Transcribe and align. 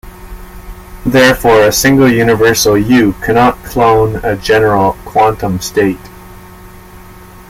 Therefore, 1.05 1.61
a 1.61 1.71
single 1.71 2.09
universal 2.09 2.75
"U" 2.75 3.13
cannot 3.23 3.63
clone 3.63 4.15
a 4.25 4.35
"general" 4.35 4.93
quantum 5.05 5.59
state. 5.59 5.99